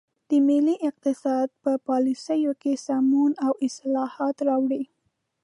[0.29, 4.83] د ملي اقتصاد په پالیسیو کې سمون او اصلاحات راوړي.